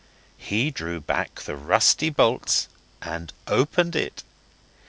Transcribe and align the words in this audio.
He 0.39 0.71
drew 0.71 0.99
back 0.99 1.41
the 1.43 1.55
rusty 1.55 2.09
bolts 2.09 2.67
and 3.03 3.31
opened 3.45 3.95
it. 3.95 4.23